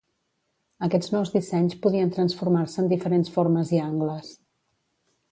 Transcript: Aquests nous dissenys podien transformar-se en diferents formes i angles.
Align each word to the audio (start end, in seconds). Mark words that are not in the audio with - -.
Aquests 0.85 1.09
nous 1.15 1.33
dissenys 1.33 1.75
podien 1.83 2.09
transformar-se 2.15 2.79
en 2.83 2.89
diferents 2.93 3.29
formes 3.35 3.75
i 3.77 3.83
angles. 3.89 4.33